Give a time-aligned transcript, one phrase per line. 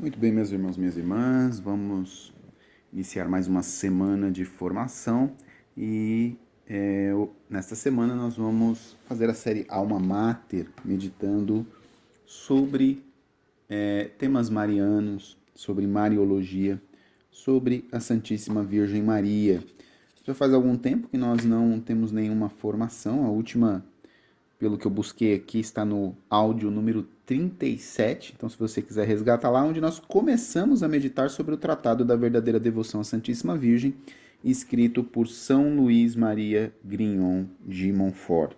[0.00, 2.32] Muito bem, meus irmãos, minhas irmãs, vamos
[2.90, 5.30] iniciar mais uma semana de formação
[5.76, 7.10] e é,
[7.50, 11.66] nesta semana nós vamos fazer a série Alma Mater, meditando
[12.24, 13.04] sobre
[13.68, 16.80] é, temas marianos, sobre Mariologia,
[17.30, 19.62] sobre a Santíssima Virgem Maria.
[20.24, 23.84] Já faz algum tempo que nós não temos nenhuma formação, a última
[24.58, 28.34] pelo que eu busquei aqui, está no áudio número 37.
[28.36, 32.16] Então, se você quiser resgatar lá, onde nós começamos a meditar sobre o Tratado da
[32.16, 33.94] Verdadeira Devoção à Santíssima Virgem,
[34.42, 38.56] escrito por São Luís Maria Grignon de Montfort.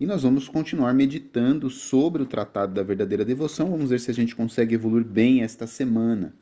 [0.00, 3.70] E nós vamos continuar meditando sobre o Tratado da Verdadeira Devoção.
[3.70, 6.34] Vamos ver se a gente consegue evoluir bem esta semana.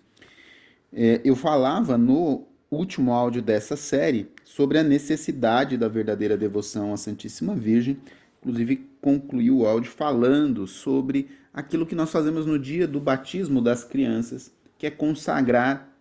[0.91, 6.97] É, eu falava no último áudio dessa série sobre a necessidade da verdadeira devoção à
[6.97, 7.99] Santíssima Virgem
[8.47, 13.83] inclusive concluiu o áudio falando sobre aquilo que nós fazemos no dia do batismo das
[13.83, 15.93] crianças, que é consagrar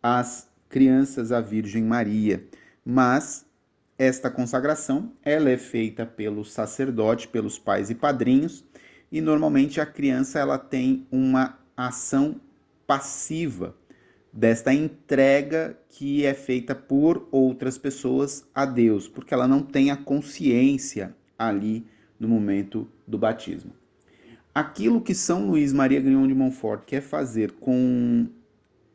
[0.00, 2.44] as crianças à Virgem Maria.
[2.84, 3.44] Mas
[3.98, 8.64] esta consagração, ela é feita pelo sacerdote, pelos pais e padrinhos,
[9.10, 12.40] e normalmente a criança ela tem uma ação
[12.86, 13.74] passiva
[14.32, 19.96] desta entrega que é feita por outras pessoas a Deus, porque ela não tem a
[19.96, 21.86] consciência ali
[22.18, 23.72] no momento do batismo.
[24.54, 28.28] Aquilo que São Luís Maria Grignon de Montfort quer fazer com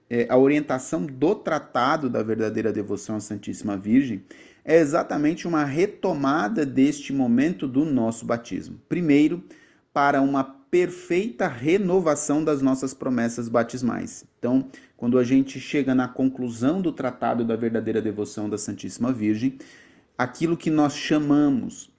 [0.09, 4.23] é, a orientação do Tratado da Verdadeira Devoção à Santíssima Virgem
[4.63, 8.79] é exatamente uma retomada deste momento do nosso batismo.
[8.87, 9.43] Primeiro,
[9.93, 14.23] para uma perfeita renovação das nossas promessas batismais.
[14.37, 19.57] Então, quando a gente chega na conclusão do Tratado da Verdadeira Devoção da Santíssima Virgem,
[20.17, 21.89] aquilo que nós chamamos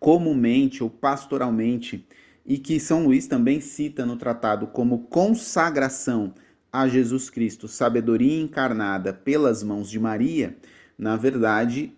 [0.00, 2.06] comumente ou pastoralmente,
[2.44, 6.34] e que São Luís também cita no tratado como consagração
[6.72, 10.56] a Jesus Cristo, sabedoria encarnada pelas mãos de Maria,
[10.98, 11.92] na verdade,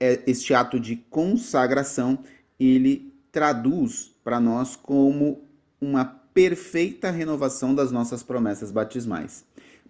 [0.00, 2.18] é este ato de consagração
[2.58, 5.42] ele traduz para nós como
[5.80, 9.44] uma perfeita renovação das nossas promessas batismais.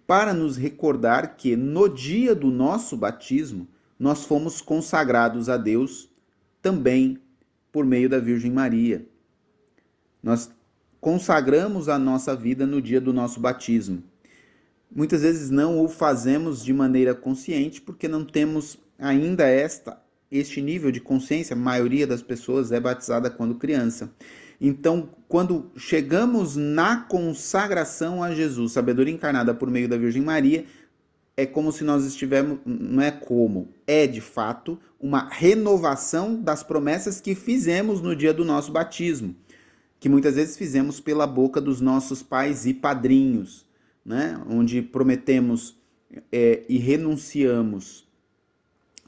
[0.05, 3.67] Para nos recordar que no dia do nosso batismo,
[3.99, 6.09] nós fomos consagrados a Deus
[6.61, 7.19] também
[7.77, 9.05] por meio da Virgem Maria.
[10.23, 10.49] Nós
[10.99, 14.01] consagramos a nossa vida no dia do nosso batismo.
[14.89, 20.01] Muitas vezes não o fazemos de maneira consciente porque não temos ainda esta
[20.31, 21.53] este nível de consciência.
[21.53, 24.11] A maioria das pessoas é batizada quando criança.
[24.59, 30.65] Então, quando chegamos na consagração a Jesus, sabedoria encarnada por meio da Virgem Maria,
[31.37, 37.21] é como se nós estivéssemos, não é como, é de fato uma renovação das promessas
[37.21, 39.35] que fizemos no dia do nosso batismo,
[39.99, 43.67] que muitas vezes fizemos pela boca dos nossos pais e padrinhos,
[44.03, 44.41] né?
[44.49, 45.77] onde prometemos
[46.31, 48.07] é, e renunciamos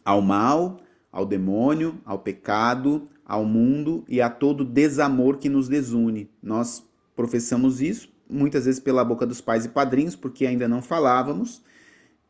[0.05, 0.79] ao mal,
[1.11, 6.29] ao demônio, ao pecado, ao mundo e a todo desamor que nos desune.
[6.43, 6.85] Nós
[7.15, 11.63] professamos isso muitas vezes pela boca dos pais e padrinhos, porque ainda não falávamos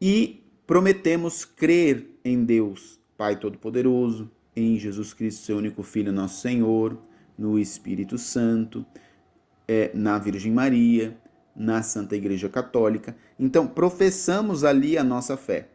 [0.02, 6.98] e prometemos crer em Deus, Pai Todo-Poderoso, em Jesus Cristo, seu único Filho, nosso Senhor,
[7.38, 8.86] no Espírito Santo,
[9.68, 11.18] é, na Virgem Maria,
[11.56, 13.16] na Santa Igreja Católica.
[13.38, 15.70] Então, professamos ali a nossa fé.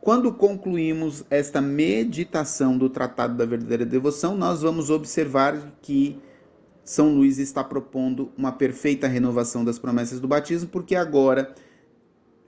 [0.00, 6.18] Quando concluímos esta meditação do Tratado da Verdadeira Devoção, nós vamos observar que
[6.84, 11.54] São Luís está propondo uma perfeita renovação das promessas do batismo, porque agora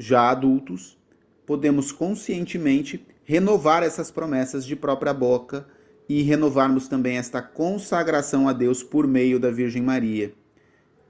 [0.01, 0.99] já adultos,
[1.45, 5.67] podemos conscientemente renovar essas promessas de própria boca
[6.09, 10.33] e renovarmos também esta consagração a Deus por meio da Virgem Maria.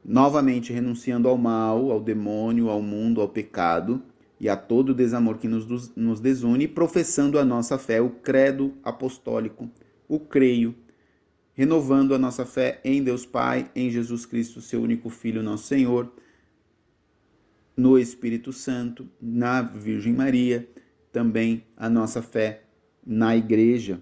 [0.05, 4.03] Novamente renunciando ao mal, ao demônio, ao mundo, ao pecado
[4.41, 8.75] e a todo o desamor que nos, nos desune, professando a nossa fé, o credo
[8.83, 9.71] apostólico,
[10.09, 10.75] o creio,
[11.55, 16.11] renovando a nossa fé em Deus Pai, em Jesus Cristo, seu único Filho, nosso Senhor
[17.81, 20.69] no Espírito Santo, na Virgem Maria,
[21.11, 22.65] também a nossa fé
[23.07, 23.99] na Igreja.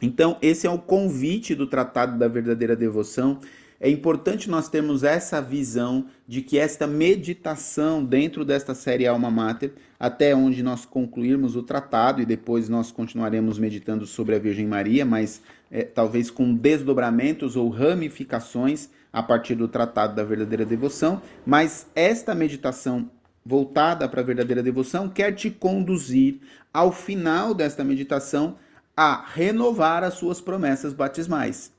[0.00, 3.40] Então, esse é o convite do Tratado da Verdadeira Devoção.
[3.78, 9.72] É importante nós termos essa visão de que esta meditação dentro desta série Alma Mater,
[10.00, 15.04] até onde nós concluirmos o tratado e depois nós continuaremos meditando sobre a Virgem Maria,
[15.04, 21.86] mas é, talvez com desdobramentos ou ramificações a partir do Tratado da Verdadeira Devoção, mas
[21.94, 23.10] esta meditação
[23.42, 26.38] voltada para a verdadeira devoção quer te conduzir
[26.70, 28.58] ao final desta meditação
[28.94, 31.72] a renovar as suas promessas batismais,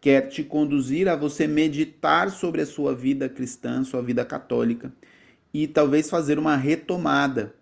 [0.00, 4.92] quer te conduzir a você meditar sobre a sua vida cristã, sua vida católica
[5.52, 7.52] e talvez fazer uma retomada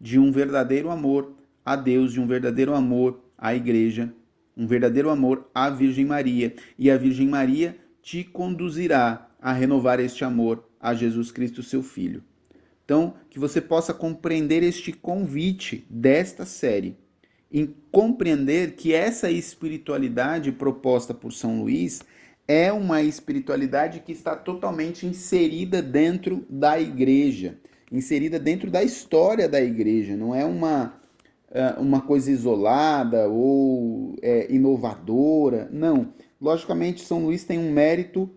[0.00, 1.30] de um verdadeiro amor
[1.64, 4.12] a Deus, de um verdadeiro amor à igreja,
[4.56, 6.54] um verdadeiro amor à Virgem Maria.
[6.78, 12.22] E a Virgem Maria te conduzirá a renovar este amor a Jesus Cristo, seu Filho.
[12.84, 16.98] Então, que você possa compreender este convite desta série,
[17.50, 22.02] em compreender que essa espiritualidade proposta por São Luís
[22.46, 27.58] é uma espiritualidade que está totalmente inserida dentro da igreja,
[27.90, 31.00] inserida dentro da história da igreja, não é uma,
[31.50, 36.12] é, uma coisa isolada ou é, inovadora, não.
[36.40, 38.30] Logicamente, São Luís tem um mérito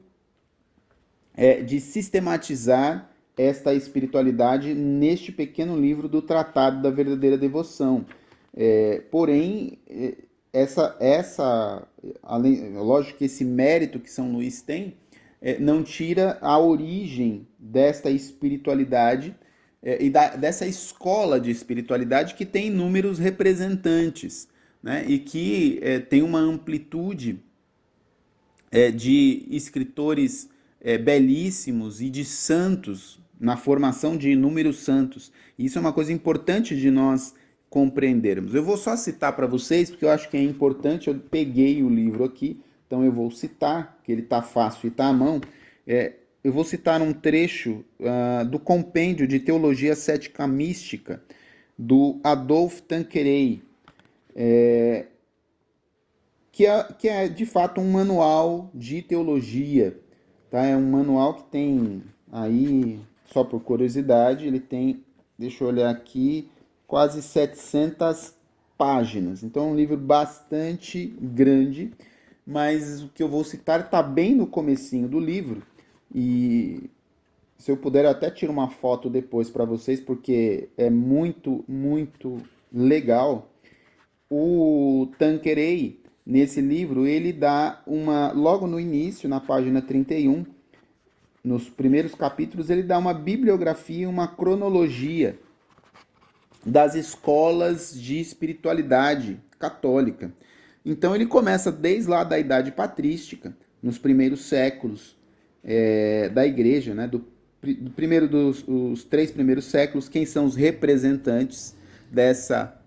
[1.36, 8.06] é, de sistematizar esta espiritualidade neste pequeno livro do Tratado da Verdadeira Devoção.
[8.56, 10.16] É, porém, é,
[10.52, 11.88] essa, essa,
[12.24, 14.96] além, lógico que esse mérito que São Luís tem
[15.40, 19.36] é, não tira a origem desta espiritualidade
[19.84, 24.48] é, e da, dessa escola de espiritualidade que tem inúmeros representantes
[24.82, 27.40] né, e que é, tem uma amplitude
[28.72, 30.50] é, de escritores
[30.82, 35.32] é, belíssimos e de santos na formação de inúmeros santos.
[35.58, 37.34] Isso é uma coisa importante de nós
[37.70, 38.54] compreendermos.
[38.56, 41.90] Eu vou só citar para vocês, porque eu acho que é importante, eu peguei o
[41.90, 45.42] livro aqui, então eu vou citar, que ele está fácil e está à mão.
[45.86, 51.22] É, eu vou citar um trecho uh, do compêndio de Teologia Cética Mística,
[51.78, 53.62] do Adolphe Tanqueray,
[54.36, 55.06] é,
[56.58, 59.96] que, é, que é de fato um manual de teologia.
[60.50, 60.66] Tá?
[60.66, 62.02] É um manual que tem
[62.32, 65.04] aí, só por curiosidade, ele tem,
[65.38, 66.50] deixa eu olhar aqui,
[66.88, 68.34] quase 700
[68.76, 69.44] páginas.
[69.44, 71.94] Então é um livro bastante grande,
[72.44, 75.62] mas o que eu vou citar está bem no comecinho do livro
[76.12, 76.90] e
[77.56, 82.42] se eu puder eu até tiro uma foto depois para vocês porque é muito, muito
[82.74, 83.48] legal.
[84.28, 85.97] O Tanquerei,
[86.28, 90.46] nesse livro, ele dá uma logo no início, na página 31,
[91.42, 95.40] nos primeiros capítulos, ele dá uma bibliografia, uma cronologia
[96.66, 100.34] das escolas de espiritualidade católica.
[100.86, 105.16] Então ele começa desde lá da idade patrística, nos primeiros séculos
[105.64, 107.24] é, da igreja, né, do,
[107.62, 111.74] do primeiro dos os três primeiros séculos, quem são os representantes
[112.12, 112.78] dessa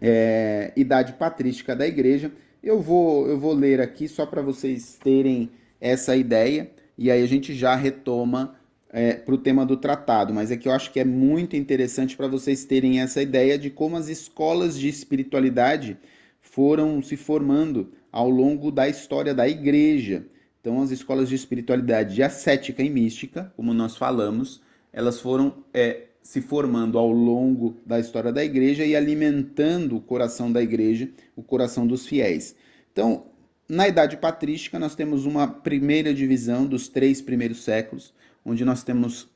[0.00, 2.30] é, idade patrística da igreja.
[2.62, 5.50] Eu vou, eu vou ler aqui só para vocês terem
[5.80, 8.56] essa ideia, e aí a gente já retoma
[8.90, 12.16] é, para o tema do tratado, mas é que eu acho que é muito interessante
[12.16, 15.98] para vocês terem essa ideia de como as escolas de espiritualidade
[16.40, 20.24] foram se formando ao longo da história da igreja.
[20.60, 24.62] Então, as escolas de espiritualidade ascética e mística, como nós falamos,
[24.92, 30.50] elas foram é, se formando ao longo da história da igreja e alimentando o coração
[30.50, 32.56] da igreja, o coração dos fiéis.
[32.92, 33.26] Então,
[33.68, 38.12] na Idade Patrística, nós temos uma primeira divisão dos três primeiros séculos,
[38.44, 39.30] onde nós temos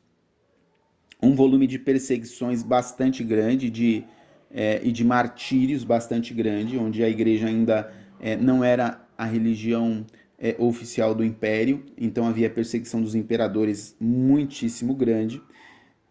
[1.22, 4.02] um volume de perseguições bastante grande de,
[4.50, 10.04] é, e de martírios bastante grande, onde a igreja ainda é, não era a religião
[10.36, 15.40] é, oficial do império, então havia perseguição dos imperadores muitíssimo grande.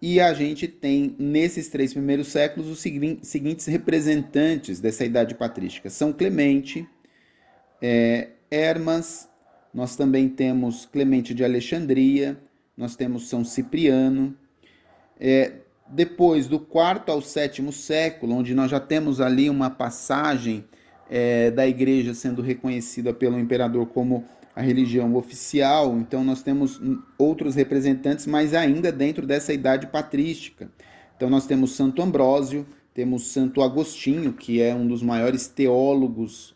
[0.01, 6.13] E a gente tem, nesses três primeiros séculos, os seguintes representantes dessa idade patrística: São
[6.13, 6.87] Clemente,
[7.81, 9.29] é, Hermas,
[9.73, 12.39] nós também temos Clemente de Alexandria,
[12.77, 14.35] nós temos São Cipriano.
[15.19, 15.53] É,
[15.89, 20.63] depois, do quarto ao sétimo século, onde nós já temos ali uma passagem
[21.09, 24.23] é, da igreja sendo reconhecida pelo imperador como
[24.55, 26.81] a religião oficial, então nós temos
[27.17, 30.69] outros representantes, mas ainda dentro dessa idade patrística.
[31.15, 36.55] Então nós temos Santo Ambrósio, temos Santo Agostinho, que é um dos maiores teólogos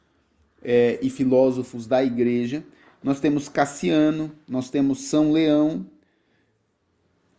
[0.63, 2.63] é, e filósofos da igreja.
[3.03, 5.85] Nós temos Cassiano, nós temos São Leão,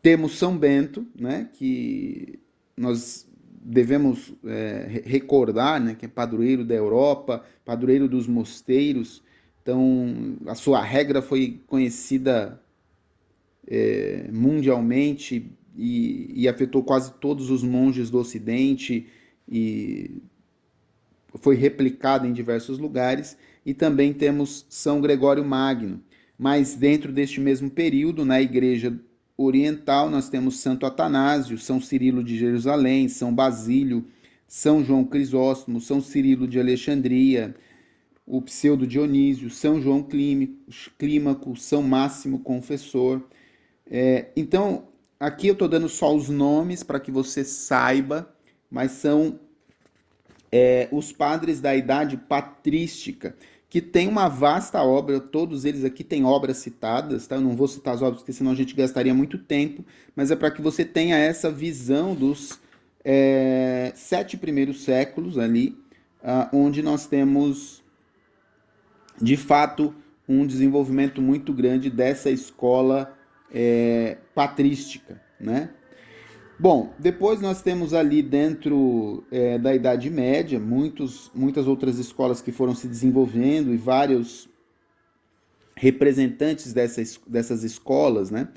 [0.02, 2.38] temos São Bento, né, que
[2.76, 3.26] nós
[3.64, 9.22] devemos é, recordar, né, que é padroeiro da Europa, padroeiro dos mosteiros.
[9.64, 12.60] Então, a sua regra foi conhecida
[13.66, 19.06] é, mundialmente e, e, afetou quase todos os monges do Ocidente
[19.48, 20.20] e
[21.36, 23.38] foi replicada em diversos lugares.
[23.64, 25.98] E também temos São Gregório Magno.
[26.38, 28.94] Mas dentro deste mesmo período, na igreja
[29.34, 34.04] oriental, nós temos Santo Atanásio, São Cirilo de Jerusalém, São Basílio,
[34.46, 37.56] São João Crisóstomo, São Cirilo de Alexandria,
[38.26, 40.06] o pseudo Dionísio, São João
[40.98, 43.22] Clímaco, São Máximo Confessor.
[43.86, 44.88] É, então,
[45.20, 48.34] aqui eu estou dando só os nomes para que você saiba,
[48.70, 49.38] mas são
[50.50, 53.36] é, os padres da idade patrística,
[53.68, 57.34] que tem uma vasta obra, todos eles aqui têm obras citadas, tá?
[57.34, 60.36] Eu não vou citar as obras, porque senão a gente gastaria muito tempo, mas é
[60.36, 62.60] para que você tenha essa visão dos
[63.04, 65.76] é, sete primeiros séculos ali,
[66.22, 67.82] uh, onde nós temos,
[69.20, 69.94] de fato,
[70.28, 73.16] um desenvolvimento muito grande dessa escola
[73.52, 75.70] é, patrística, né?
[76.58, 82.52] Bom, depois nós temos ali dentro é, da Idade Média muitos, muitas outras escolas que
[82.52, 84.48] foram se desenvolvendo e vários
[85.76, 88.48] representantes dessas, dessas escolas, né?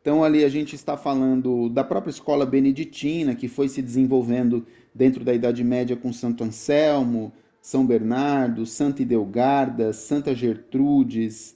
[0.00, 5.24] Então ali a gente está falando da própria escola beneditina que foi se desenvolvendo dentro
[5.24, 7.32] da Idade Média com Santo Anselmo,
[7.68, 11.54] São Bernardo, Santa Idelgarda, Santa Gertrudes,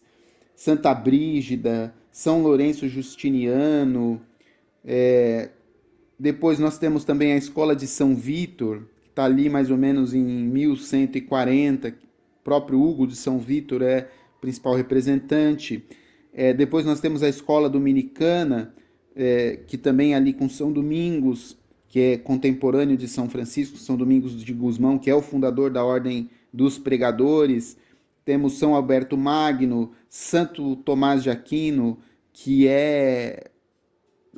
[0.54, 4.20] Santa Brígida, São Lourenço Justiniano.
[4.84, 5.48] É...
[6.18, 10.12] Depois nós temos também a escola de São Vítor, que está ali mais ou menos
[10.12, 11.88] em 1140.
[11.88, 15.82] O próprio Hugo de São Vítor é principal representante.
[16.30, 18.74] É, depois nós temos a escola dominicana,
[19.16, 21.56] é, que também é ali com São Domingos,
[21.92, 25.84] que é contemporâneo de São Francisco, São Domingos de Gusmão, que é o fundador da
[25.84, 27.76] Ordem dos Pregadores.
[28.24, 31.98] Temos São Alberto Magno, Santo Tomás de Aquino,
[32.32, 33.50] que é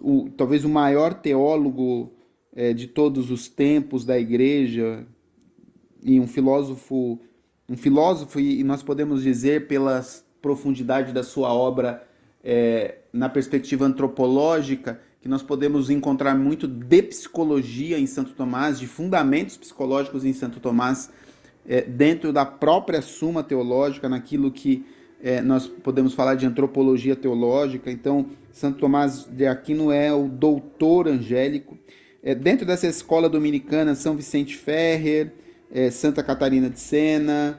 [0.01, 2.13] o, talvez o maior teólogo
[2.53, 5.07] é, de todos os tempos da Igreja
[6.03, 7.21] e um filósofo,
[7.69, 12.05] um filósofo e nós podemos dizer pelas profundidade da sua obra
[12.43, 18.87] é, na perspectiva antropológica, que nós podemos encontrar muito de psicologia em Santo Tomás, de
[18.87, 21.11] fundamentos psicológicos em Santo Tomás,
[21.67, 24.85] é, dentro da própria Suma Teológica, naquilo que
[25.23, 27.91] é, nós podemos falar de antropologia teológica.
[27.91, 31.79] Então, Santo Tomás de Aquino é o doutor angélico.
[32.23, 35.33] É, dentro dessa escola dominicana, São Vicente Ferrer,
[35.91, 37.59] Santa Catarina de Sena,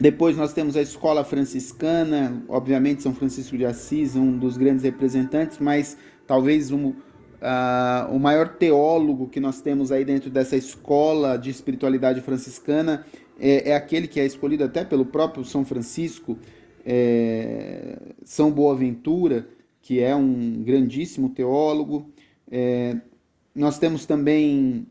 [0.00, 5.58] depois nós temos a escola franciscana, obviamente São Francisco de Assis, um dos grandes representantes,
[5.58, 5.94] mas
[6.26, 12.22] talvez um, uh, o maior teólogo que nós temos aí dentro dessa escola de espiritualidade
[12.22, 13.04] franciscana
[13.38, 16.38] é, é aquele que é escolhido até pelo próprio São Francisco,
[16.82, 19.46] é, São Boaventura,
[19.82, 22.10] que é um grandíssimo teólogo.
[22.50, 22.96] É,
[23.54, 24.86] nós temos também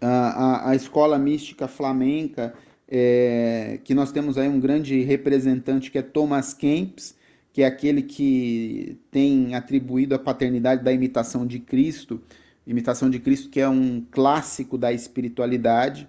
[0.00, 2.52] a, a, a escola mística flamenca,
[2.88, 7.14] é, que nós temos aí um grande representante que é Thomas Kempis,
[7.52, 12.20] que é aquele que tem atribuído a paternidade da imitação de Cristo,
[12.66, 16.08] imitação de Cristo que é um clássico da espiritualidade.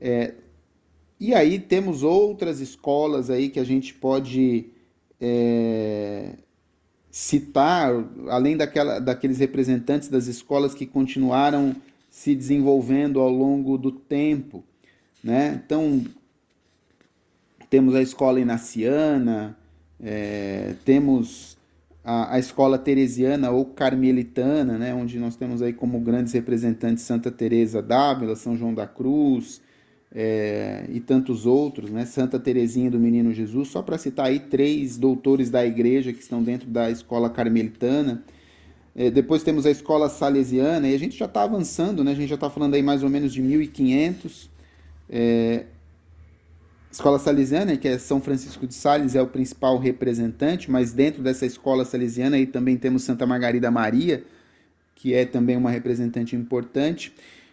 [0.00, 0.34] É,
[1.20, 4.66] e aí temos outras escolas aí que a gente pode
[5.20, 6.34] é,
[7.10, 7.92] citar,
[8.28, 11.76] além daquela, daqueles representantes das escolas que continuaram
[12.10, 14.64] se desenvolvendo ao longo do tempo.
[15.24, 15.62] Né?
[15.64, 16.04] Então,
[17.70, 19.56] temos a escola inaciana,
[19.98, 21.56] é, temos
[22.04, 24.92] a, a, escola teresiana ou carmelitana, né?
[24.92, 29.62] onde nós temos aí como grandes representantes Santa Teresa d'Ávila, São João da Cruz,
[30.14, 32.06] é, e tantos outros, né?
[32.06, 36.40] Santa Teresinha do Menino Jesus, só para citar aí três doutores da igreja que estão
[36.40, 38.22] dentro da escola carmelitana.
[38.94, 42.12] É, depois temos a escola salesiana, e a gente já está avançando, né?
[42.12, 44.53] a gente já está falando aí mais ou menos de 1500.
[45.08, 45.66] É,
[46.90, 51.44] escola salesiana, que é São Francisco de Sales, é o principal representante, mas dentro dessa
[51.44, 54.24] escola salesiana aí também temos Santa Margarida Maria,
[54.94, 57.12] que é também uma representante importante.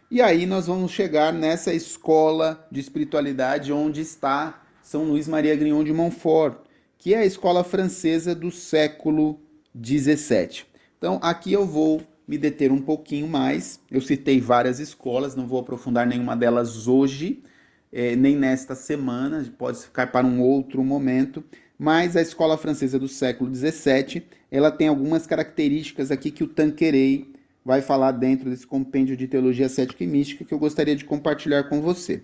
[0.09, 5.83] E aí nós vamos chegar nessa escola de espiritualidade onde está São Luís Maria Grignon
[5.83, 6.57] de Montfort,
[6.97, 9.39] que é a escola francesa do século
[9.75, 10.65] XVII.
[10.97, 13.79] Então aqui eu vou me deter um pouquinho mais.
[13.89, 17.43] Eu citei várias escolas, não vou aprofundar nenhuma delas hoje,
[17.91, 21.43] é, nem nesta semana, pode ficar para um outro momento.
[21.77, 27.33] Mas a escola francesa do século XVII, ela tem algumas características aqui que o Tanqueray
[27.65, 31.63] vai falar dentro desse compêndio de teologia cética e mística que eu gostaria de compartilhar
[31.65, 32.23] com você.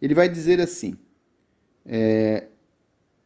[0.00, 0.96] Ele vai dizer assim:
[1.84, 2.48] é,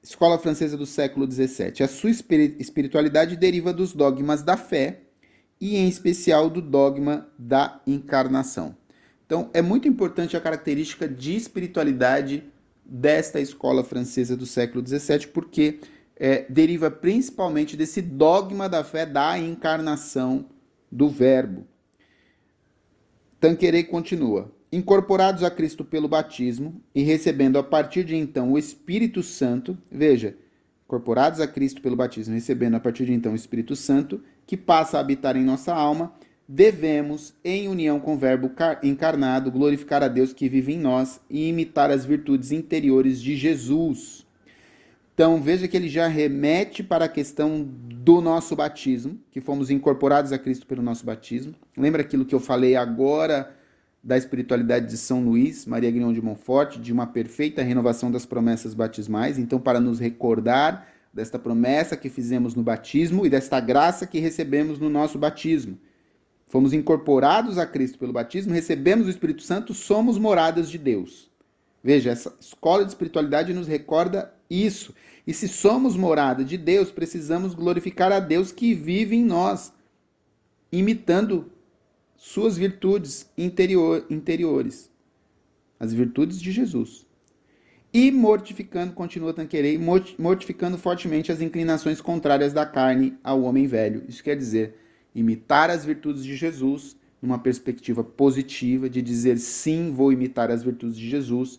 [0.03, 1.83] Escola Francesa do século XVII.
[1.83, 5.03] A sua espiritualidade deriva dos dogmas da fé
[5.61, 8.77] e, em especial, do dogma da encarnação.
[9.27, 12.45] Então, é muito importante a característica de espiritualidade
[12.85, 15.81] desta escola francesa do século XVII, porque
[16.17, 20.47] é, deriva principalmente desse dogma da fé da encarnação
[20.91, 21.67] do Verbo.
[23.39, 24.51] Tanquerei continua.
[24.71, 30.37] incorporados a Cristo pelo batismo e recebendo a partir de então o Espírito Santo, veja,
[30.85, 34.97] incorporados a Cristo pelo batismo, recebendo a partir de então o Espírito Santo, que passa
[34.97, 36.11] a habitar em nossa alma,
[36.49, 38.51] devemos, em união com o Verbo
[38.83, 44.27] encarnado, glorificar a Deus que vive em nós e imitar as virtudes interiores de Jesus.
[45.13, 50.33] Então, veja que ele já remete para a questão do nosso batismo, que fomos incorporados
[50.33, 51.55] a Cristo pelo nosso batismo.
[51.77, 53.55] Lembra aquilo que eu falei agora
[54.03, 58.73] da espiritualidade de São Luís, Maria Grignon de Montfort, de uma perfeita renovação das promessas
[58.73, 59.39] batismais.
[59.39, 64.79] Então, para nos recordar desta promessa que fizemos no batismo e desta graça que recebemos
[64.79, 65.79] no nosso batismo.
[66.47, 71.31] Fomos incorporados a Cristo pelo batismo, recebemos o Espírito Santo, somos moradas de Deus.
[71.83, 74.95] Veja, essa escola de espiritualidade nos recorda isso.
[75.27, 79.73] E se somos morada de Deus, precisamos glorificar a Deus que vive em nós,
[80.73, 81.51] imitando
[82.17, 84.91] suas virtudes interior, interiores,
[85.79, 87.07] as virtudes de Jesus.
[87.93, 89.79] E mortificando, continua Tanquerei,
[90.19, 94.05] mortificando fortemente as inclinações contrárias da carne ao homem velho.
[94.07, 94.77] Isso quer dizer,
[95.15, 100.97] imitar as virtudes de Jesus numa perspectiva positiva, de dizer sim, vou imitar as virtudes
[100.97, 101.59] de Jesus,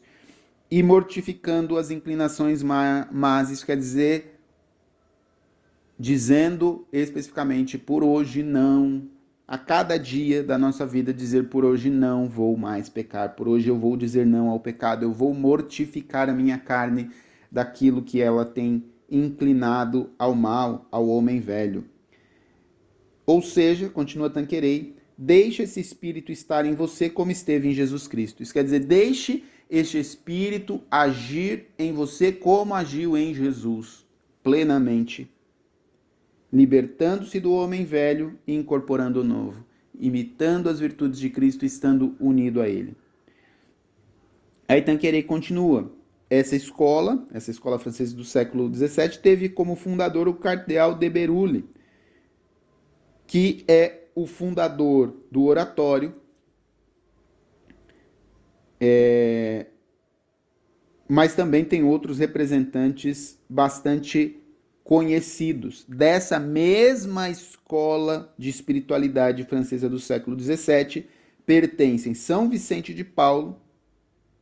[0.72, 4.40] e mortificando as inclinações más, isso quer dizer,
[5.98, 9.04] dizendo especificamente por hoje não,
[9.50, 13.68] a cada dia da nossa vida dizer por hoje não vou mais pecar, por hoje
[13.68, 17.10] eu vou dizer não ao pecado, eu vou mortificar a minha carne
[17.52, 21.84] daquilo que ela tem inclinado ao mal, ao homem velho.
[23.26, 28.44] Ou seja, continua Tanquerei, deixe esse espírito estar em você como esteve em Jesus Cristo.
[28.44, 34.06] Isso quer dizer, deixe este espírito agir em você como agiu em Jesus,
[34.44, 35.28] plenamente
[36.52, 39.64] libertando-se do homem velho e incorporando o novo,
[40.00, 42.96] imitando as virtudes de Cristo, estando unido a ele.
[44.68, 45.92] Aí Tanqueray continua.
[46.30, 51.66] Essa escola, essa escola francesa do século XVII, teve como fundador o cardeal de Berulle,
[53.26, 56.14] que é o fundador do oratório,
[58.80, 59.68] é...
[61.08, 64.39] mas também tem outros representantes bastante
[64.90, 71.06] conhecidos dessa mesma escola de espiritualidade francesa do século XVII
[71.46, 73.62] pertencem São Vicente de Paulo,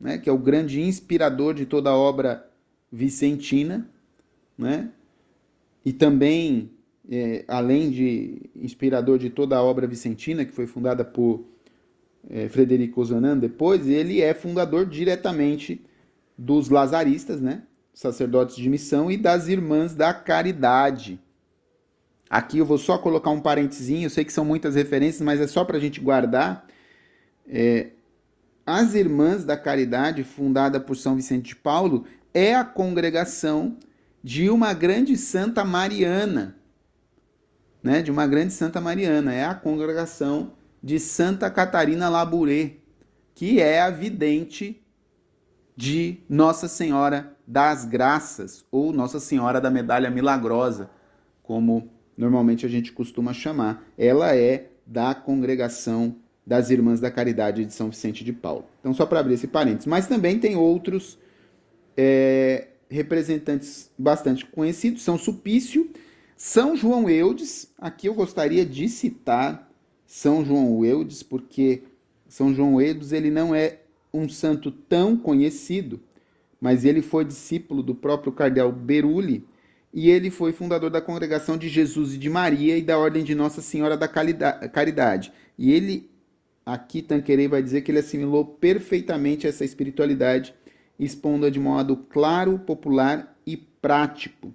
[0.00, 2.50] né, que é o grande inspirador de toda a obra
[2.90, 3.90] vicentina,
[4.56, 4.90] né,
[5.84, 6.70] e também,
[7.10, 11.44] é, além de inspirador de toda a obra vicentina, que foi fundada por
[12.26, 15.84] é, Frederico Ozanam depois, ele é fundador diretamente
[16.38, 17.64] dos lazaristas, né,
[17.98, 21.20] sacerdotes de missão e das irmãs da caridade.
[22.30, 25.48] Aqui eu vou só colocar um parentezinho, eu sei que são muitas referências, mas é
[25.48, 26.64] só para a gente guardar.
[27.44, 27.88] É,
[28.64, 33.76] as Irmãs da Caridade, fundada por São Vicente de Paulo, é a congregação
[34.22, 36.56] de uma grande Santa Mariana,
[37.82, 38.00] né?
[38.00, 42.76] De uma grande Santa Mariana, é a congregação de Santa Catarina Labouré,
[43.34, 44.80] que é a vidente
[45.78, 50.90] de Nossa Senhora das Graças, ou Nossa Senhora da Medalha Milagrosa,
[51.40, 53.86] como normalmente a gente costuma chamar.
[53.96, 58.64] Ela é da congregação das Irmãs da Caridade de São Vicente de Paulo.
[58.80, 59.86] Então, só para abrir esse parênteses.
[59.86, 61.16] Mas também tem outros
[61.96, 65.88] é, representantes bastante conhecidos, São Supício,
[66.36, 67.72] São João Eudes.
[67.78, 69.70] Aqui eu gostaria de citar
[70.04, 71.84] São João Eudes, porque
[72.26, 73.78] São João Eudes ele não é
[74.12, 76.00] um santo tão conhecido,
[76.60, 79.46] mas ele foi discípulo do próprio cardeal Berulli
[79.92, 83.34] e ele foi fundador da Congregação de Jesus e de Maria e da Ordem de
[83.34, 85.32] Nossa Senhora da Caridade.
[85.56, 86.10] E ele,
[86.64, 90.54] aqui Tanquerei vai dizer que ele assimilou perfeitamente essa espiritualidade,
[90.98, 94.54] expondo-a de modo claro, popular e prático.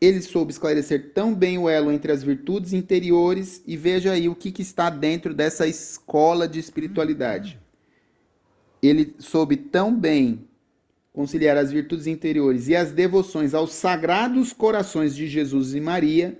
[0.00, 4.34] Ele soube esclarecer tão bem o elo entre as virtudes interiores e veja aí o
[4.34, 7.61] que, que está dentro dessa escola de espiritualidade.
[8.82, 10.44] Ele soube tão bem
[11.12, 16.38] conciliar as virtudes interiores e as devoções aos sagrados corações de Jesus e Maria,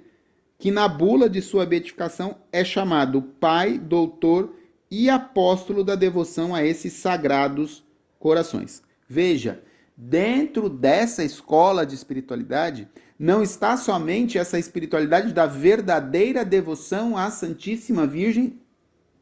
[0.59, 4.57] que na bula de sua beatificação é chamado Pai, Doutor
[4.91, 7.85] e Apóstolo da devoção a esses sagrados
[8.19, 8.83] corações.
[9.09, 9.63] Veja,
[9.97, 18.07] dentro dessa escola de espiritualidade, não está somente essa espiritualidade da verdadeira devoção à Santíssima
[18.07, 18.59] Virgem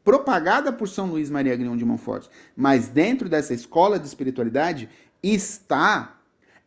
[0.03, 4.89] propagada por São Luís Maria Grignon de Montfort, mas dentro dessa escola de espiritualidade
[5.21, 6.19] está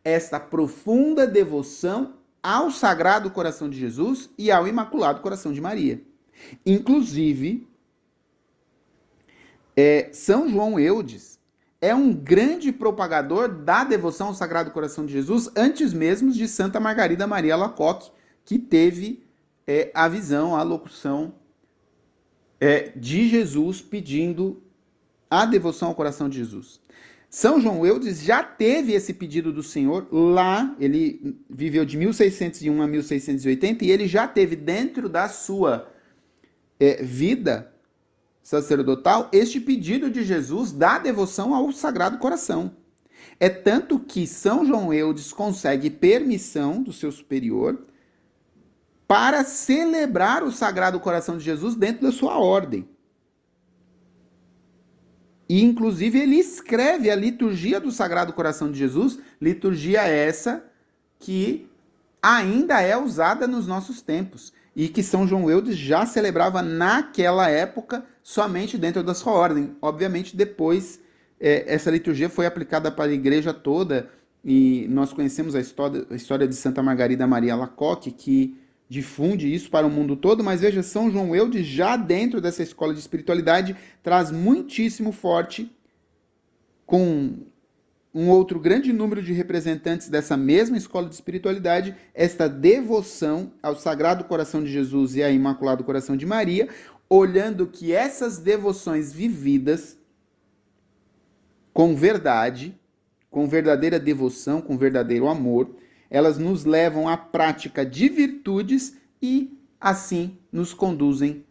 [0.03, 6.01] esta profunda devoção ao Sagrado Coração de Jesus e ao Imaculado Coração de Maria.
[6.65, 7.67] Inclusive,
[9.77, 11.37] É, São João Eudes
[11.81, 16.79] é um grande propagador da devoção ao Sagrado Coração de Jesus antes mesmo de Santa
[16.79, 18.09] Margarida Maria Lacoque,
[18.45, 19.21] que teve
[19.67, 21.33] é, a visão, a locução
[22.59, 24.61] é, de Jesus pedindo
[25.29, 26.79] a devoção ao coração de Jesus.
[27.29, 32.87] São João Eudes já teve esse pedido do Senhor lá, ele viveu de 1601 a
[32.87, 35.91] 1680 e ele já teve dentro da sua
[36.79, 37.73] é, vida
[38.41, 42.71] sacerdotal este pedido de Jesus da devoção ao Sagrado Coração.
[43.39, 47.85] É tanto que São João Eudes consegue permissão do seu superior
[49.07, 52.87] para celebrar o Sagrado Coração de Jesus dentro da sua ordem.
[55.47, 60.63] E, inclusive, ele escreve a liturgia do Sagrado Coração de Jesus, liturgia essa
[61.19, 61.69] que
[62.21, 68.03] ainda é usada nos nossos tempos e que São João Eudes já celebrava naquela época
[68.23, 69.75] somente dentro da sua ordem.
[69.79, 70.99] Obviamente, depois
[71.39, 74.09] é, essa liturgia foi aplicada para a igreja toda
[74.43, 78.57] e nós conhecemos a história, a história de Santa Margarida Maria Lacoque, que
[78.87, 82.93] difunde isso para o mundo todo, mas veja, São João Eudes, já dentro dessa escola
[82.93, 85.71] de espiritualidade, traz muitíssimo forte,
[86.85, 87.33] com
[88.13, 94.23] um outro grande número de representantes dessa mesma escola de espiritualidade, esta devoção ao Sagrado
[94.23, 96.69] Coração de Jesus e ao Imaculado Coração de Maria,
[97.09, 99.97] olhando que essas devoções vividas
[101.73, 102.79] com verdade,
[103.29, 105.75] com verdadeira devoção, com verdadeiro amor,
[106.15, 111.43] elas nos levam à prática de virtudes e, assim, nos conduzem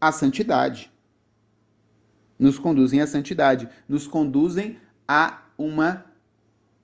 [0.00, 0.90] à santidade.
[2.36, 4.76] Nos conduzem à santidade, nos conduzem
[5.06, 6.04] a uma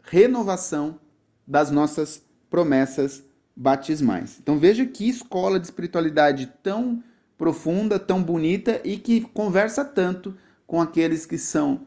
[0.05, 1.01] renovação
[1.45, 3.25] das nossas promessas
[3.57, 4.39] batismais.
[4.41, 7.03] Então veja que escola de espiritualidade tão
[7.37, 10.37] profunda, tão bonita e que conversa tanto
[10.69, 11.81] com aqueles que são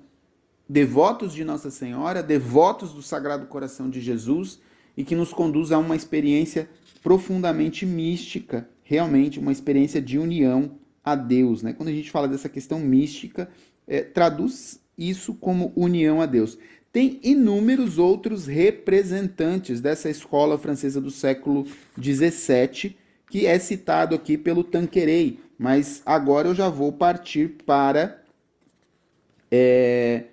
[0.67, 4.59] devotos de Nossa Senhora, devotos do Sagrado Coração de Jesus
[4.97, 6.67] e que nos conduz a uma experiência
[7.03, 10.71] profundamente mística, realmente uma experiência de união
[11.03, 11.61] a Deus.
[11.61, 11.71] Né?
[11.71, 13.47] Quando a gente fala dessa questão mística,
[13.87, 16.57] é, traduz isso como união a Deus.
[16.91, 21.67] Tem inúmeros outros representantes dessa escola francesa do século
[22.01, 22.97] XVII,
[23.29, 28.23] que é citado aqui pelo Tanqueray, mas agora eu já vou partir para
[29.51, 30.25] é,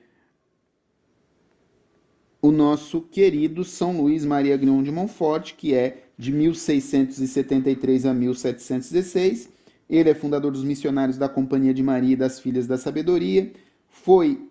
[2.44, 9.48] o nosso querido São Luís Maria Grignon de Montfort, que é de 1673 a 1716.
[9.88, 13.50] Ele é fundador dos missionários da Companhia de Maria e das Filhas da Sabedoria.
[13.88, 14.46] Foi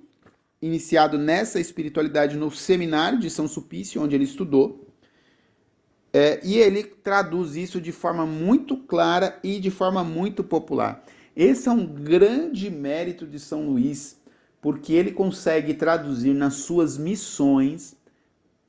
[0.60, 4.88] iniciado nessa espiritualidade no seminário de São Sulpício, onde ele estudou.
[6.12, 11.06] É, e ele traduz isso de forma muito clara e de forma muito popular.
[11.36, 14.17] Esse é um grande mérito de São Luís,
[14.63, 17.97] porque ele consegue traduzir nas suas missões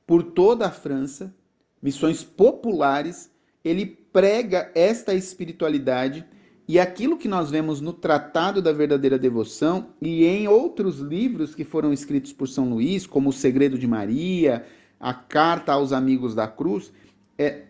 [0.05, 1.33] por toda a França,
[1.81, 3.31] missões populares,
[3.63, 6.25] ele prega esta espiritualidade
[6.67, 11.63] e aquilo que nós vemos no Tratado da Verdadeira Devoção e em outros livros que
[11.63, 14.65] foram escritos por São Luís, como O Segredo de Maria,
[14.99, 16.91] a Carta aos Amigos da Cruz,
[17.37, 17.67] é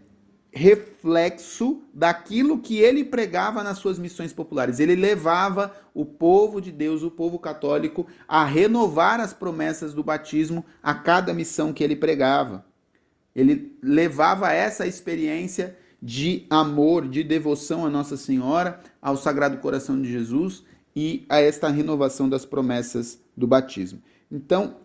[0.56, 4.80] reflexo daquilo que ele pregava nas suas missões populares.
[4.80, 10.66] Ele levava o povo de Deus, o povo católico, a renovar as promessas do batismo
[10.82, 12.66] a cada missão que ele pregava.
[13.36, 20.10] Ele levava essa experiência de amor, de devoção a Nossa Senhora, ao Sagrado Coração de
[20.10, 20.64] Jesus
[20.96, 24.02] e a esta renovação das promessas do batismo.
[24.32, 24.78] Então,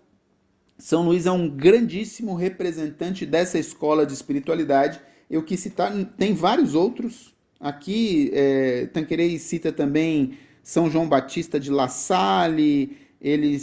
[0.77, 6.75] São Luís é um grandíssimo representante dessa escola de espiritualidade eu quis citar, tem vários
[6.75, 7.33] outros.
[7.61, 13.59] Aqui, é, Tanquerei cita também São João Batista de La Salle, ele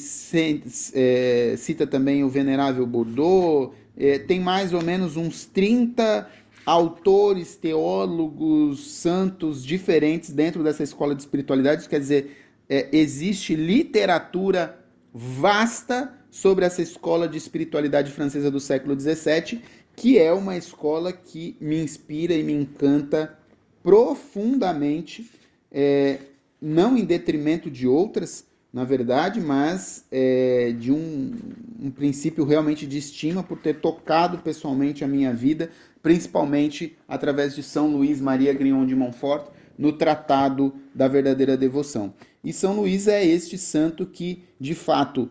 [0.94, 6.30] é, cita também o Venerável Bordeaux, é, tem mais ou menos uns 30
[6.66, 12.38] autores, teólogos, santos diferentes dentro dessa escola de espiritualidade, quer dizer,
[12.70, 14.78] é, existe literatura
[15.14, 19.62] vasta sobre essa escola de espiritualidade francesa do século XVII
[19.98, 23.36] que é uma escola que me inspira e me encanta
[23.82, 25.28] profundamente,
[25.72, 26.20] é,
[26.62, 31.34] não em detrimento de outras, na verdade, mas é, de um,
[31.82, 35.72] um, princípio realmente de estima por ter tocado pessoalmente a minha vida,
[36.04, 42.14] principalmente através de São Luís Maria Grignon de Montfort, no Tratado da Verdadeira Devoção.
[42.44, 45.28] E São Luís é este santo que, de fato,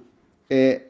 [0.51, 0.87] é,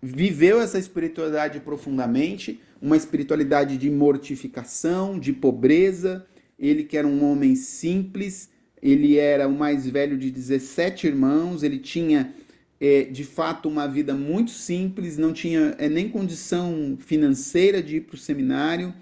[0.00, 6.26] viveu essa espiritualidade profundamente, uma espiritualidade de mortificação, de pobreza.
[6.58, 8.50] Ele que era um homem simples,
[8.82, 12.34] ele era o mais velho de 17 irmãos, ele tinha
[12.80, 18.00] é, de fato uma vida muito simples, não tinha é, nem condição financeira de ir
[18.02, 18.94] para o seminário,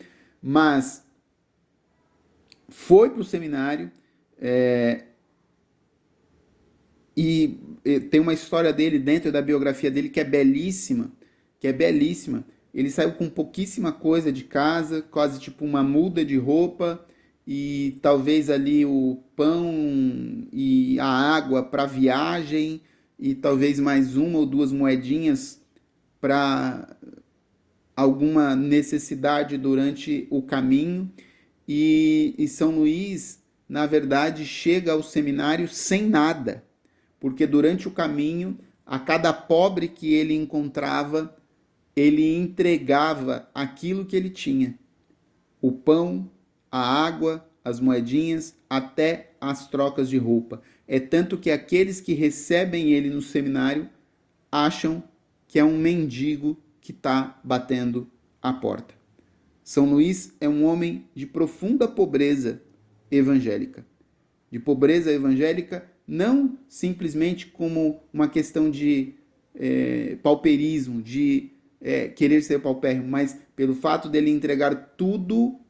[0.43, 1.05] mas
[2.69, 3.91] foi para o seminário
[4.39, 5.05] é,
[7.17, 11.13] e, e tem uma história dele dentro da biografia dele que é belíssima,
[11.61, 12.45] que é belíssima.
[12.75, 17.07] Ele saiu com pouquíssima coisa de casa, quase tipo uma muda de roupa
[17.47, 22.81] e talvez ali o pão e a água para viagem
[23.17, 25.63] e talvez mais uma ou duas moedinhas
[26.21, 26.97] para
[27.95, 31.09] alguma necessidade durante o caminho.
[31.69, 36.65] E, e, São Luís, na verdade, chega ao seminário sem nada,
[37.21, 41.35] porque durante o caminho, a cada pobre que ele encontrava,
[41.97, 44.79] ele entregava aquilo que ele tinha:
[45.61, 46.31] o pão,
[46.71, 50.63] a água, as moedinhas, até as trocas de roupa.
[50.87, 53.89] É tanto que aqueles que recebem ele no seminário
[54.51, 55.03] acham
[55.49, 58.11] que é um mendigo que está batendo
[58.43, 58.95] a porta.
[59.63, 62.61] São Luís é um homem de profunda pobreza
[63.11, 63.87] evangélica.
[64.51, 69.15] De pobreza evangélica, não simplesmente como uma questão de
[69.55, 71.54] é, pauperismo, de
[71.85, 75.61] é, querer ser paupérrimo, mas pelo fato dele entregar tudo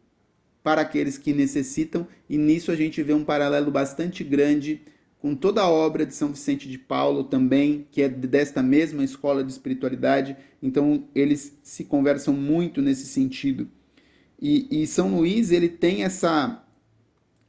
[0.62, 4.80] para aqueles que necessitam, e nisso a gente vê um paralelo bastante grande
[5.18, 9.42] com toda a obra de São Vicente de Paulo também, que é desta mesma escola
[9.42, 13.68] de espiritualidade, então eles se conversam muito nesse sentido.
[14.40, 16.64] E, e São Luís, ele tem essa,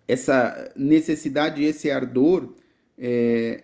[0.08, 2.54] essa necessidade, esse ardor
[2.98, 3.64] é,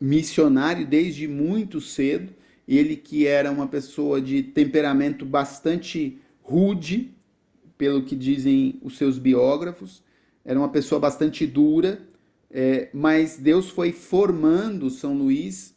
[0.00, 2.32] missionário desde muito cedo,
[2.66, 7.14] ele que era uma pessoa de temperamento bastante rude,
[7.76, 10.02] pelo que dizem os seus biógrafos,
[10.44, 12.00] era uma pessoa bastante dura,
[12.50, 15.74] é, mas Deus foi formando São Luís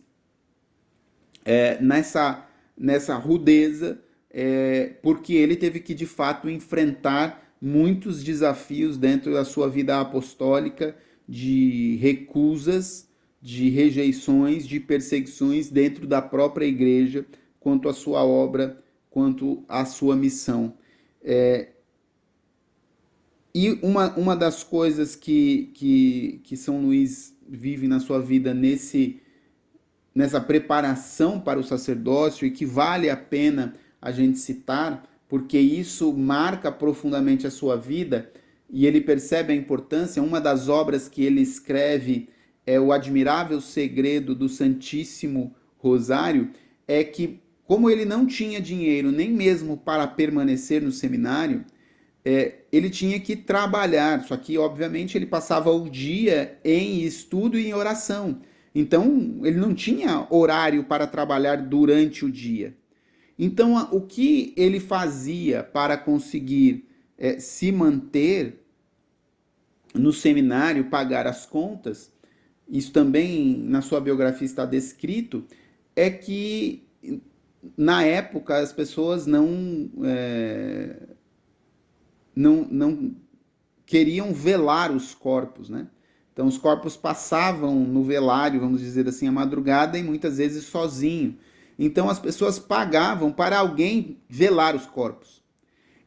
[1.44, 2.46] é, nessa,
[2.78, 9.70] nessa rudeza, é, porque ele teve que de fato enfrentar muitos desafios dentro da sua
[9.70, 10.96] vida apostólica,
[11.28, 13.07] de recusas,
[13.42, 17.26] de rejeições, de perseguições dentro da própria igreja,
[17.60, 20.74] quanto à sua obra, quanto à sua missão.
[21.24, 21.70] É,
[23.54, 29.20] e uma, uma das coisas que, que, que São Luís vive na sua vida nesse,
[30.14, 36.14] nessa preparação para o sacerdócio e que vale a pena a gente citar, porque isso
[36.14, 38.32] marca profundamente a sua vida
[38.70, 40.22] e ele percebe a importância.
[40.22, 42.30] Uma das obras que ele escreve
[42.68, 46.52] é O Admirável Segredo do Santíssimo Rosário,
[46.86, 51.64] é que, como ele não tinha dinheiro nem mesmo para permanecer no seminário,
[52.26, 54.22] é, ele tinha que trabalhar.
[54.26, 58.42] Só que, obviamente, ele passava o dia em estudo e em oração.
[58.76, 62.76] Então, ele não tinha horário para trabalhar durante o dia.
[63.40, 66.86] Então, o que ele fazia para conseguir
[67.18, 68.62] é, se manter
[69.94, 72.12] no seminário, pagar as contas,
[72.70, 75.44] isso também na sua biografia está descrito,
[75.96, 76.88] é que
[77.78, 79.90] na época as pessoas não.
[80.04, 80.96] É,
[82.36, 83.16] não, não
[83.84, 85.88] queriam velar os corpos, né?
[86.32, 91.36] Então os corpos passavam no velário, vamos dizer assim, a madrugada e muitas vezes sozinho.
[91.80, 95.42] Então as pessoas pagavam para alguém velar os corpos.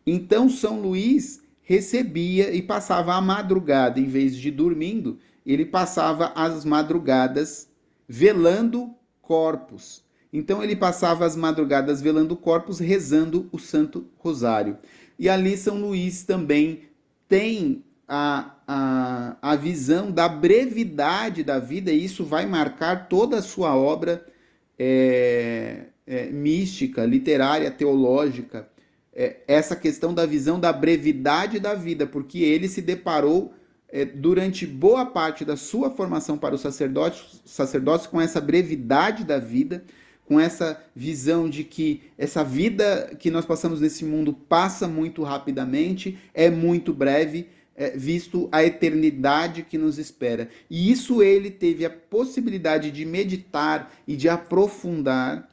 [0.07, 6.65] Então São Luís recebia e passava a madrugada, em vez de dormindo, ele passava as
[6.65, 7.69] madrugadas
[8.09, 10.05] velando corpos.
[10.33, 14.79] Então ele passava as madrugadas velando corpos, rezando o Santo Rosário.
[15.19, 16.83] E ali São Luís também
[17.29, 23.43] tem a, a, a visão da brevidade da vida, e isso vai marcar toda a
[23.43, 24.27] sua obra
[24.79, 28.69] é, é, mística, literária, teológica.
[29.13, 33.53] É, essa questão da visão da brevidade da vida, porque ele se deparou
[34.15, 39.85] durante boa parte da sua formação para o sacerdócio, sacerdócio com essa brevidade da vida
[40.31, 46.17] com essa visão de que essa vida que nós passamos nesse mundo passa muito rapidamente,
[46.33, 50.49] é muito breve, é, visto a eternidade que nos espera.
[50.71, 55.49] E isso ele teve a possibilidade de meditar e de aprofundar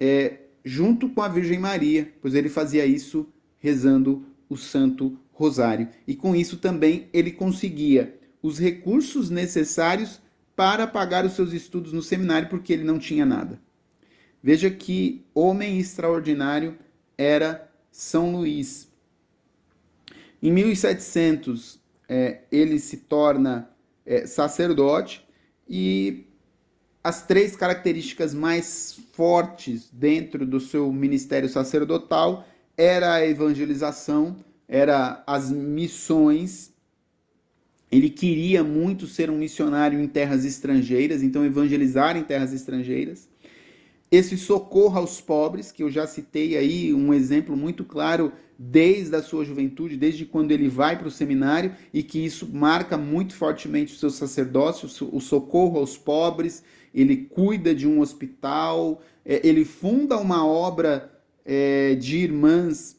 [0.00, 3.28] é, junto com a Virgem Maria, pois ele fazia isso
[3.60, 5.88] rezando o Santo Rosário.
[6.06, 10.20] E com isso também ele conseguia os recursos necessários
[10.56, 13.60] para pagar os seus estudos no seminário, porque ele não tinha nada.
[14.42, 16.78] Veja que homem extraordinário
[17.18, 18.88] era São Luís.
[20.42, 23.68] Em 1700, é, ele se torna
[24.06, 25.26] é, sacerdote
[25.68, 26.24] e
[27.04, 32.46] as três características mais fortes dentro do seu ministério sacerdotal
[32.76, 34.36] era a evangelização,
[34.68, 36.72] era as missões.
[37.90, 43.28] Ele queria muito ser um missionário em terras estrangeiras, então evangelizar em terras estrangeiras.
[44.10, 49.22] Esse socorro aos pobres, que eu já citei aí um exemplo muito claro desde a
[49.22, 53.94] sua juventude, desde quando ele vai para o seminário, e que isso marca muito fortemente
[53.94, 56.62] o seu sacerdócio, o socorro aos pobres,
[56.94, 61.12] ele cuida de um hospital, é, ele funda uma obra
[61.44, 62.96] é, de irmãs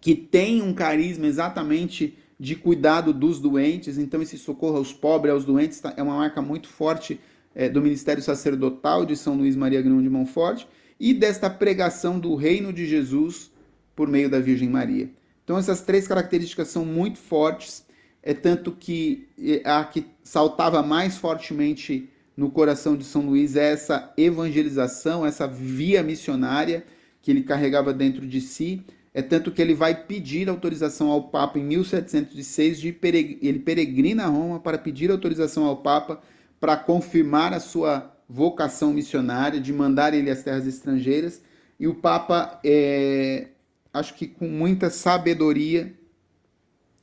[0.00, 5.44] que tem um carisma exatamente de cuidado dos doentes, então esse socorro aos pobres, aos
[5.44, 7.20] doentes, tá, é uma marca muito forte
[7.54, 10.64] é, do ministério sacerdotal de São Luís Maria Grão de Montfort
[11.00, 13.50] e desta pregação do reino de Jesus
[13.96, 15.10] por meio da Virgem Maria.
[15.42, 17.84] Então essas três características são muito fortes,
[18.22, 19.26] é tanto que
[19.64, 26.04] a que saltava mais fortemente no coração de São Luís é essa evangelização, essa via
[26.04, 26.84] missionária
[27.20, 28.84] que ele carregava dentro de si.
[29.18, 32.96] É tanto que ele vai pedir autorização ao Papa em 1706, de
[33.42, 36.22] ele peregrina a Roma para pedir autorização ao Papa
[36.60, 41.42] para confirmar a sua vocação missionária, de mandar ele às terras estrangeiras.
[41.80, 43.48] E o Papa, é,
[43.92, 45.92] acho que com muita sabedoria,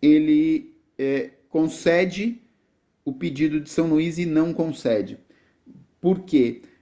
[0.01, 2.41] ele é, concede
[3.03, 5.19] o pedido de São Luís e não concede.
[5.99, 6.61] Por quê?
[6.61, 6.74] Porque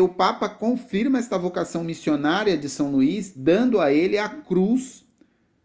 [0.00, 5.06] o Papa confirma esta vocação missionária de São Luís, dando a ele a cruz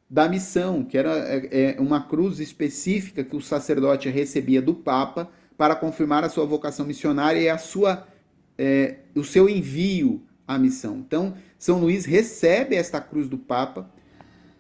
[0.10, 5.30] da missão, que era é, é, uma cruz específica que o sacerdote recebia do Papa
[5.58, 8.08] para confirmar a sua vocação missionária e a sua,
[8.58, 10.98] é, o seu envio à missão.
[10.98, 13.90] Então, São Luís recebe esta cruz do Papa,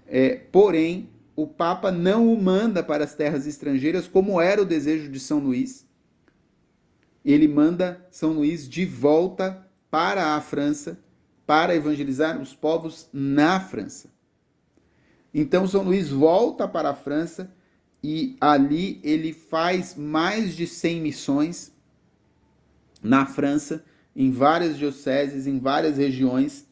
[0.08, 5.10] é, porém, o Papa não o manda para as terras estrangeiras, como era o desejo
[5.12, 5.86] de São Luís,
[7.24, 11.00] ele manda São Luís de volta para a França
[11.46, 14.10] para evangelizar os povos na França.
[15.34, 17.54] Então São Luís volta para a França
[18.04, 21.72] e ali ele faz mais de 100 missões
[23.02, 23.84] na França,
[24.16, 26.68] em várias dioceses, em várias regiões,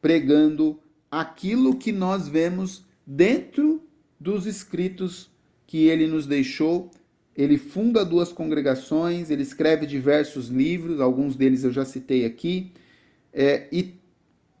[0.00, 0.80] pregando
[1.10, 3.82] aquilo que nós vemos dentro
[4.18, 5.30] dos escritos
[5.66, 6.90] que ele nos deixou
[7.38, 12.72] ele funda duas congregações, ele escreve diversos livros, alguns deles eu já citei aqui,
[13.32, 13.94] é, e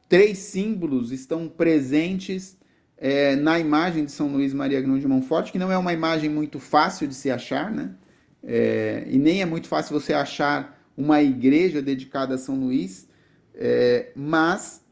[0.08, 2.56] três símbolos estão presentes
[2.96, 6.30] é, na imagem de São Luís Maria Grão de Montfort, que não é uma imagem
[6.30, 7.96] muito fácil de se achar, né?
[8.44, 13.08] É, e nem é muito fácil você achar uma igreja dedicada a São Luís,
[13.56, 14.84] é, mas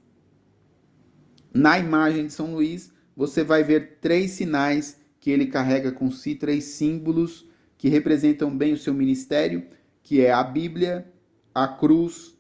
[1.55, 6.35] na imagem de São Luís você vai ver três sinais que ele carrega com si,
[6.35, 7.47] três símbolos
[7.79, 9.67] que representam bem o seu ministério,
[10.03, 11.07] que é a Bíblia,
[11.55, 12.37] a cruz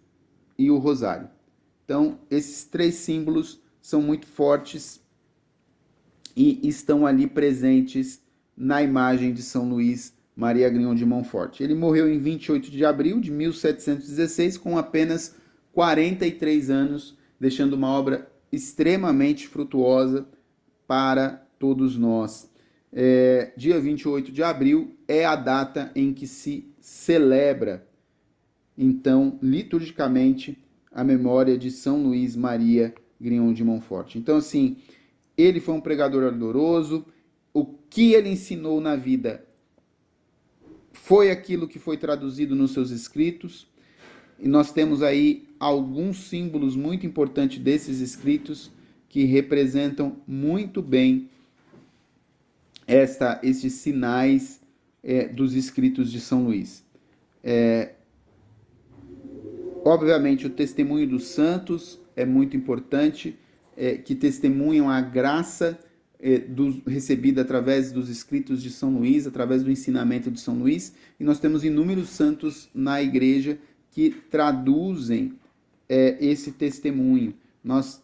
[0.58, 1.28] e o rosário.
[1.84, 5.00] Então, esses três símbolos são muito fortes
[6.34, 8.20] e estão ali presentes
[8.56, 11.60] na imagem de São Luís Maria Grignon de Montfort.
[11.60, 15.34] Ele morreu em 28 de abril de 1716 com apenas
[15.72, 20.26] 43 anos, deixando uma obra extremamente frutuosa
[20.86, 22.50] para todos nós
[22.98, 27.86] é, dia 28 de abril é a data em que se celebra,
[28.76, 30.58] então, liturgicamente,
[30.90, 34.14] a memória de São Luís Maria Grignon de Montfort.
[34.14, 34.78] Então, assim,
[35.36, 37.04] ele foi um pregador ardoroso,
[37.52, 39.46] o que ele ensinou na vida
[40.90, 43.68] foi aquilo que foi traduzido nos seus escritos,
[44.38, 48.70] e nós temos aí alguns símbolos muito importantes desses escritos
[49.06, 51.28] que representam muito bem
[52.86, 54.60] esta, estes sinais
[55.02, 56.84] é, dos escritos de São Luís.
[57.42, 57.94] É,
[59.84, 63.38] obviamente, o testemunho dos santos é muito importante,
[63.76, 65.78] é, que testemunham a graça
[66.18, 70.94] é, do, recebida através dos escritos de São Luís, através do ensinamento de São Luís,
[71.20, 73.58] e nós temos inúmeros santos na igreja
[73.90, 75.34] que traduzem
[75.88, 77.34] é, esse testemunho.
[77.62, 78.02] Nós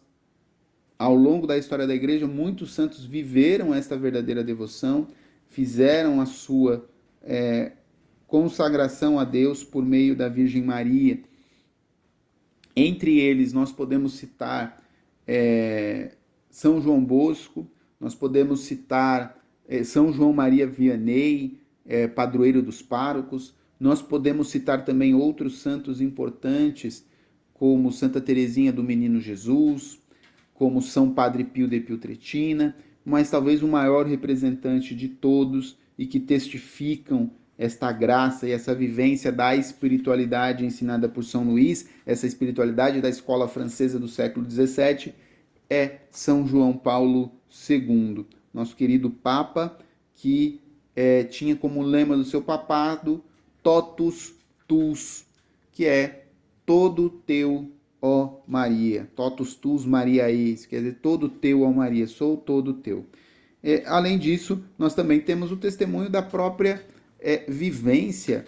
[1.03, 5.09] ao longo da história da igreja, muitos santos viveram esta verdadeira devoção,
[5.49, 6.87] fizeram a sua
[7.21, 7.73] é,
[8.25, 11.19] consagração a Deus por meio da Virgem Maria.
[12.73, 14.81] Entre eles, nós podemos citar
[15.27, 16.13] é,
[16.49, 17.67] São João Bosco,
[17.99, 19.37] nós podemos citar
[19.67, 25.99] é, São João Maria Vianney, é, padroeiro dos párocos, nós podemos citar também outros santos
[25.99, 27.05] importantes,
[27.53, 30.01] como Santa Teresinha do Menino Jesus,
[30.53, 36.19] como São Padre Pio de Pietretina, mas talvez o maior representante de todos e que
[36.19, 43.09] testificam esta graça e essa vivência da espiritualidade ensinada por São Luís, essa espiritualidade da
[43.09, 45.13] escola francesa do século XVII,
[45.69, 47.31] é São João Paulo
[47.69, 49.77] II, nosso querido Papa,
[50.15, 50.61] que
[50.95, 53.23] é, tinha como lema do seu papado
[53.61, 54.33] Totus
[54.67, 55.25] Tus,
[55.71, 56.25] que é
[56.65, 59.09] todo teu, ó Maria.
[59.15, 63.05] Totus Tus Maria Eis, quer dizer, todo teu, ó Maria, sou todo teu.
[63.61, 66.85] É, além disso, nós também temos o testemunho da própria
[67.19, 68.45] é, vivência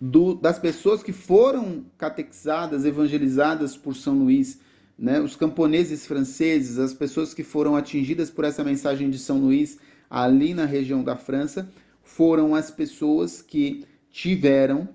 [0.00, 4.58] do, das pessoas que foram catequizadas, evangelizadas por São Luís,
[4.98, 5.20] né?
[5.20, 9.78] os camponeses franceses, as pessoas que foram atingidas por essa mensagem de São Luís
[10.10, 11.70] ali na região da França,
[12.02, 14.88] foram as pessoas que tiveram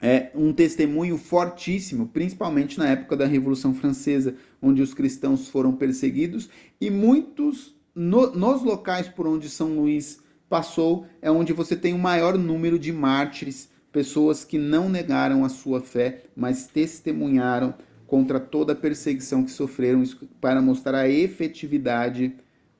[0.00, 6.50] é, um testemunho fortíssimo, principalmente na época da Revolução Francesa, onde os cristãos foram perseguidos,
[6.80, 11.98] e muitos no, nos locais por onde São Luís passou é onde você tem o
[11.98, 17.74] maior número de mártires, pessoas que não negaram a sua fé, mas testemunharam
[18.06, 20.04] contra toda a perseguição que sofreram
[20.40, 22.34] para mostrar a efetividade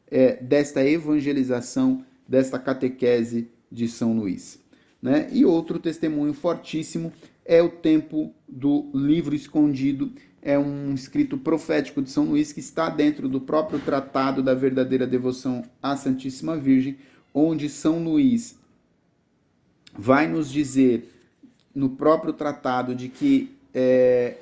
[0.08, 4.60] é, desta evangelização, desta catequese de São Luís.
[5.06, 5.28] Né?
[5.30, 7.12] E outro testemunho fortíssimo
[7.44, 10.10] é o tempo do livro escondido,
[10.42, 15.06] é um escrito profético de São Luís que está dentro do próprio tratado da verdadeira
[15.06, 16.98] devoção à Santíssima Virgem,
[17.32, 18.58] onde São Luís
[19.96, 21.08] vai nos dizer
[21.72, 24.38] no próprio tratado de que é,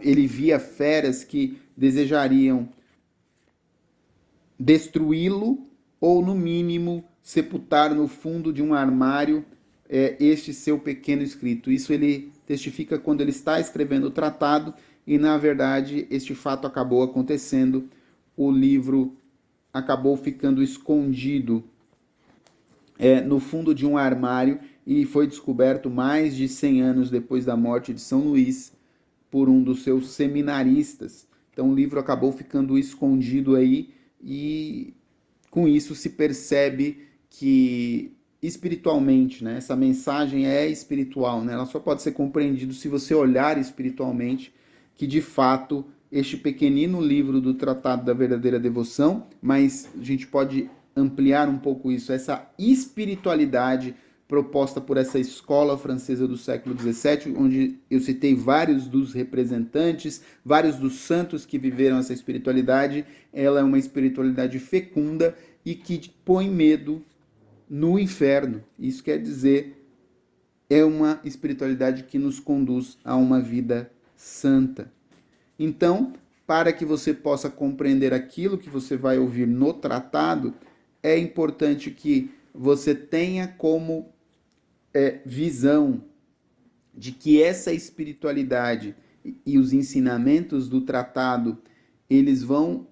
[0.00, 2.68] ele via feras que desejariam
[4.58, 5.66] destruí-lo
[5.98, 9.44] ou, no mínimo, sepultar no fundo de um armário
[9.88, 11.70] é, este seu pequeno escrito.
[11.70, 14.74] Isso ele testifica quando ele está escrevendo o tratado
[15.06, 17.88] e, na verdade, este fato acabou acontecendo.
[18.36, 19.16] O livro
[19.72, 21.62] acabou ficando escondido
[22.98, 27.56] é, no fundo de um armário e foi descoberto mais de 100 anos depois da
[27.56, 28.72] morte de São Luís
[29.30, 31.28] por um dos seus seminaristas.
[31.52, 34.92] Então o livro acabou ficando escondido aí e
[35.48, 38.12] com isso se percebe que
[38.42, 41.52] espiritualmente, né, essa mensagem é espiritual, né?
[41.52, 44.52] Ela só pode ser compreendida se você olhar espiritualmente
[44.94, 50.68] que de fato este pequenino livro do Tratado da Verdadeira Devoção, mas a gente pode
[50.96, 53.94] ampliar um pouco isso, essa espiritualidade
[54.26, 60.76] proposta por essa escola francesa do século XVII, onde eu citei vários dos representantes, vários
[60.76, 63.04] dos santos que viveram essa espiritualidade.
[63.32, 67.04] Ela é uma espiritualidade fecunda e que põe medo
[67.70, 68.64] no inferno.
[68.76, 69.80] Isso quer dizer,
[70.68, 74.92] é uma espiritualidade que nos conduz a uma vida santa.
[75.56, 76.12] Então,
[76.46, 80.52] para que você possa compreender aquilo que você vai ouvir no tratado,
[81.00, 84.12] é importante que você tenha como
[84.92, 86.02] é, visão
[86.92, 88.96] de que essa espiritualidade
[89.46, 91.56] e os ensinamentos do tratado
[92.08, 92.88] eles vão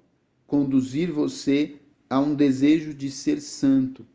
[0.47, 1.77] conduzir você
[2.09, 4.07] a um desejo de ser santo.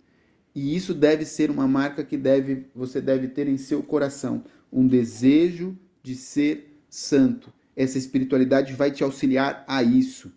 [0.56, 4.88] E isso deve ser uma marca que deve, você deve ter em seu coração, um
[4.88, 7.52] desejo de ser santo.
[7.76, 10.32] Essa espiritualidade vai te auxiliar a isso.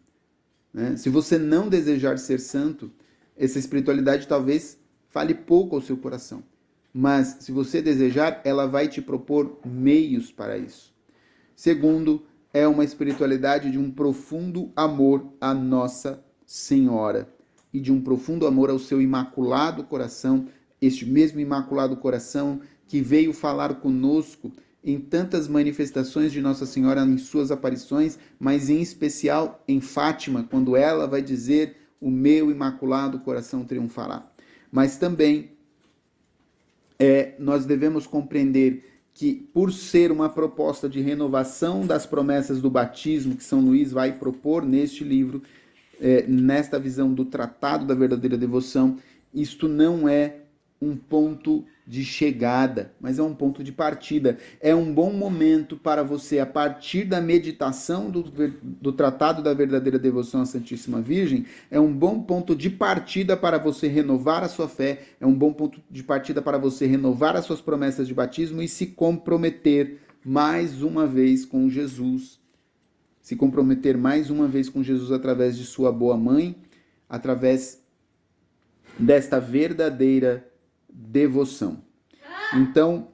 [0.72, 0.96] Né?
[0.96, 2.90] Se você não desejar ser santo,
[3.36, 6.42] essa espiritualidade talvez fale pouco ao seu coração
[6.98, 10.94] mas se você desejar, ela vai te propor meios para isso.
[11.54, 17.28] Segundo, é uma espiritualidade de um profundo amor à Nossa Senhora
[17.72, 20.46] e de um profundo amor ao seu imaculado coração,
[20.80, 24.52] este mesmo imaculado coração que veio falar conosco
[24.84, 30.76] em tantas manifestações de Nossa Senhora em suas aparições, mas em especial em Fátima, quando
[30.76, 34.24] ela vai dizer: "O meu imaculado coração triunfará".
[34.70, 35.50] Mas também
[36.98, 43.34] é, nós devemos compreender que, por ser uma proposta de renovação das promessas do batismo
[43.34, 45.42] que São Luís vai propor neste livro,
[46.00, 48.98] é, nesta visão do Tratado da Verdadeira Devoção,
[49.32, 50.36] isto não é
[50.80, 54.38] um ponto de chegada, mas é um ponto de partida.
[54.60, 59.98] É um bom momento para você, a partir da meditação do, do Tratado da Verdadeira
[59.98, 64.68] Devoção à Santíssima Virgem, é um bom ponto de partida para você renovar a sua
[64.68, 68.60] fé, é um bom ponto de partida para você renovar as suas promessas de batismo
[68.60, 72.40] e se comprometer mais uma vez com Jesus.
[73.26, 76.54] Se comprometer mais uma vez com Jesus através de sua boa mãe,
[77.08, 77.82] através
[78.96, 80.48] desta verdadeira
[80.88, 81.82] devoção.
[82.54, 83.08] Então,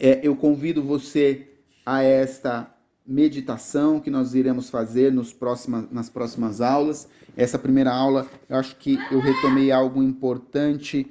[0.00, 1.50] é, eu convido você
[1.84, 2.74] a esta
[3.06, 7.10] meditação que nós iremos fazer nos próxima, nas próximas aulas.
[7.36, 11.06] Essa primeira aula, eu acho que eu retomei algo importante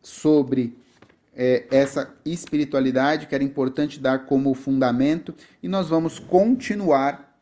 [0.00, 0.78] sobre
[1.36, 7.36] é, essa espiritualidade que era importante dar como fundamento e nós vamos continuar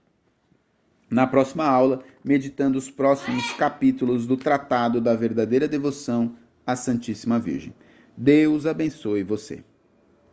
[1.08, 6.34] na próxima aula meditando os próximos capítulos do Tratado da Verdadeira Devoção
[6.66, 7.72] à Santíssima Virgem.
[8.16, 9.62] Deus abençoe você.